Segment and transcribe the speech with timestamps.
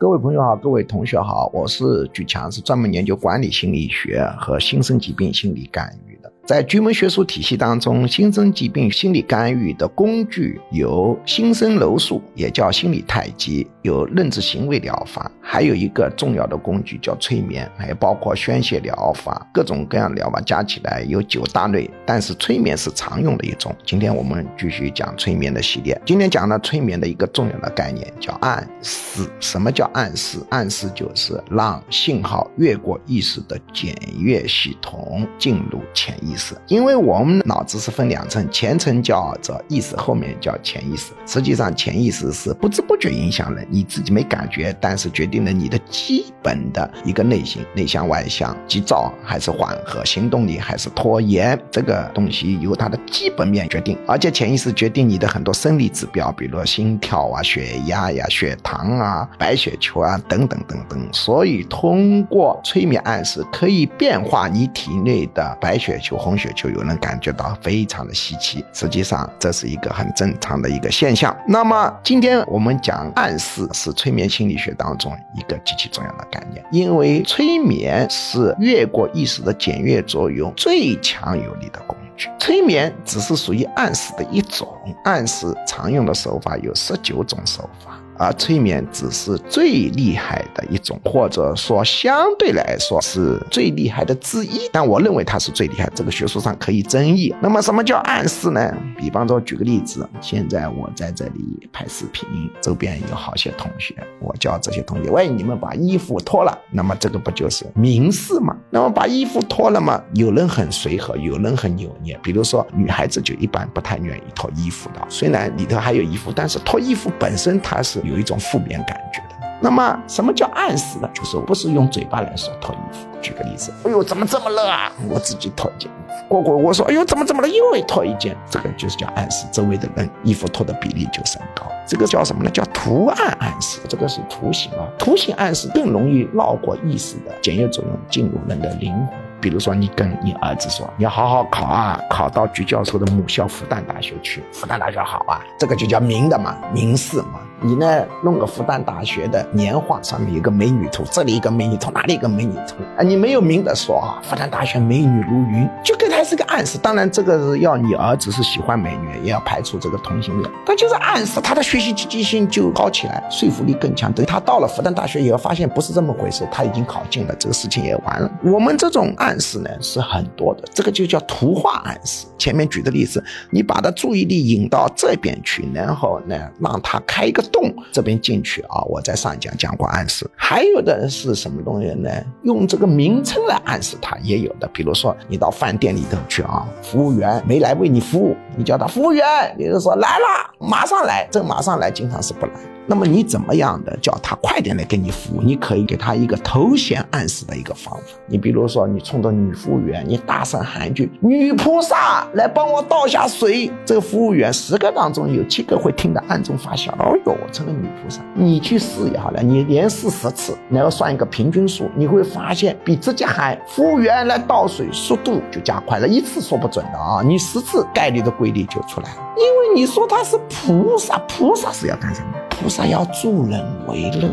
[0.00, 6.32] 各位朋友好，各位同学好，我是举强，是专门研究管理心理学和新生疾病心理干预的。
[6.46, 23.74] 在居门学术体系当中，新生疾病心理干预的工具有新生楼术，也叫心理太极，有认知行为疗法，还有一个重要的工具叫催眠，还包括宣泄疗法，各种各样疗法加起来有九大类，但是催眠是常用的一种。
[23.86, 29.28] 今天我们继续讲催眠的系列，今天讲了催眠的一个重要的概念叫暗示。
[29.40, 30.38] 什么叫暗示？
[30.50, 36.54] 暗示就是让信号越过意识的检阅系统进入潜意识。
[36.66, 41.12] 因为我们脑子是分两层，前层叫做意识，后面叫潜意识。
[41.26, 51.58] 实际上，潜意识是不知不觉影响人你自己没感觉，但是决定了你的基本的一个类型：内向外向、急躁还是缓和、行动力还是拖延。
[51.70, 61.08] 这个东西由它的基本面决定，而且潜意识决定你的很多生理指标，比如心跳啊、血压呀、血糖啊、白血球啊等等等等。
[61.12, 66.16] 所以，通过催眠暗示可以变化你体内的白血球。
[66.16, 71.34] 红血球有人感觉到非常的稀奇，实际上这是一个很正常的一个现象。
[71.46, 82.28] 那么今天我们讲暗示是催眠心理学当中一个极其重要的概念，因为催眠是越过意识的检阅作用最强有力的工具。
[82.38, 84.68] 催眠只是属于暗示的一种，
[85.04, 87.98] 暗示常用的手法有十九种手法。
[88.20, 94.68] 而催眠只是最厉害的一种，或者说相对来说是最厉害的之一。
[94.70, 97.34] 但我认为它是最厉害，这个学术上可以争议。
[97.40, 98.76] 那么什么叫暗示呢？
[98.98, 102.28] 比方说举个例子，现在我在这里拍视频，
[102.60, 108.54] 周边有好些同学，我叫这些同学，喂，你们把衣服脱了，那么这个不就是明示吗？
[108.68, 112.20] 那么把衣服脱了嘛，有人很随和，有人很扭捏。
[112.22, 117.98] 比如说女孩子就一般不太愿意脱衣服的，虽然里头还有衣服，但是脱衣服本身它是。
[118.10, 119.36] 有一种负面感觉的。
[119.62, 121.10] 那么，什么叫暗示呢？
[121.12, 123.06] 就是不是用嘴巴来说脱衣服。
[123.20, 124.90] 举个例子，哎呦，怎么这么热啊？
[125.06, 125.90] 我自己脱一件。
[126.28, 127.48] 过过我说，哎呦，怎么怎么了？
[127.48, 128.34] 又脱一件。
[128.48, 131.66] 这个就是叫暗示，周围的人衣服脱的比例就升高。
[131.86, 132.50] 这个叫什么呢？
[132.50, 133.80] 叫图案暗示。
[133.86, 139.08] 这个是图形啊，图形暗示更容易绕过意识的检验作用，进入人的灵魂。
[139.42, 144.42] 比如说，你跟你儿子说，你要好好考啊，考到局教授的母校复旦大学去。
[144.52, 147.40] 复旦大学好啊，这个就叫明的嘛，明示嘛。
[147.62, 152.76] 你呢，弄个复旦大学的年画，上面有个美女图，这里一个美女图，哪里一个美女图？
[152.96, 156.78] 啊，你没有明的说啊，复旦大学美女如云，就给他是个暗示。
[156.78, 160.50] 当然，这个是要你儿子是喜欢美女，也要排除这个同性恋。
[160.64, 164.10] 他就是暗示，他的学习积极性就高起来，说服力更强。
[164.10, 168.30] 等他到了复旦大学以后，发现不是这么回事，他已经考进了，这个事情也完了。
[168.42, 172.26] 我们这种暗示呢是很多的，这个就叫图画暗示。
[172.38, 177.44] 前面举的例子，你把他注意力引到这边去，然后呢让他开一个。
[177.52, 182.10] 洞这边进去啊，我在上讲讲过暗示，还有的是什么东西呢？
[182.42, 184.68] 用这个名称来暗示他，也有的。
[184.72, 189.24] 比如说你到饭店里头去啊，服务员没来为你服务，你叫他服务员，
[189.56, 191.26] 你就说来了，马上来。
[191.30, 192.52] 这马上来经常是不来。
[192.86, 195.40] 那么你怎么样的叫他快点来给你服务？
[195.40, 198.02] 你可以给他一个头衔暗示的一个方法。
[198.26, 206.90] 你比如说，你冲着女服务员，你大声喊一句“女菩萨，来帮我倒下水”，这个服务员十个当中有七个会听得暗中发笑。
[206.98, 208.20] 哦哟，我成了女菩萨。
[208.34, 216.08] 你去试一下了，你连试十次，然后算一个平均数，你会发现比直接喊服务员来倒水速度就加快了。
[216.08, 219.34] 一次说不准的啊，你十次概率的规力就出来了。
[219.36, 222.32] 因为你说他是菩萨，菩萨是要干什么？
[222.60, 224.28] 菩萨要助人为乐，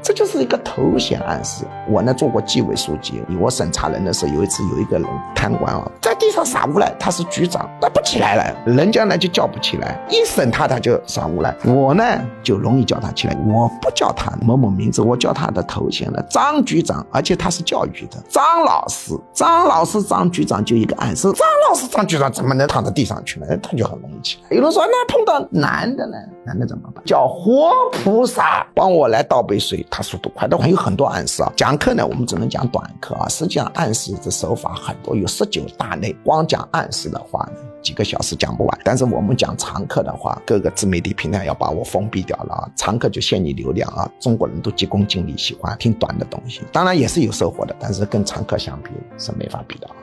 [0.00, 1.64] 这就是一个头衔暗示。
[1.88, 12.04] 我呢做过纪委书记，我审查人的时候，有一次有一个人贪官啊，在地上撒污来，他是局长，他不起来了，人家呢就叫不起来，一审他他就撒污来，我呢
[12.40, 23.46] 就容易叫他起来，我不叫他某某名字，我叫他的头衔了，张局长，而且他是教育的，张老师，张老师，张局长就一个暗示，张老师，张局长怎么能躺在地上去呢？
[23.60, 24.56] 他就很容易起来。
[24.56, 26.16] 有人说那碰到男的呢，
[26.46, 27.02] 男的怎么办？
[27.04, 27.71] 叫活。
[28.04, 31.52] 菩萨帮我来倒杯水，他速度快，的话有很多暗示啊。
[31.56, 33.28] 讲课呢，我们只能讲短课啊。
[33.28, 36.12] 实际上暗示的手法很多，有十九大类。
[36.24, 38.78] 光讲暗示的话呢，几个小时讲不完。
[38.84, 42.68] 但是我们讲长课的话，各个自媒体平台要把我封闭掉了啊。
[42.74, 44.10] 长课就限你流量啊。
[44.18, 49.94] 中国人都急功近利，喜欢听短的东西，当然也是有收获的，但是跟长课相比是没法比的啊。